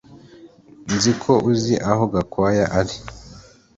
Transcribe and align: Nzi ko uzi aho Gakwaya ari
Nzi 0.93 1.11
ko 1.21 1.31
uzi 1.51 1.75
aho 1.89 2.03
Gakwaya 2.13 2.65
ari 2.79 2.95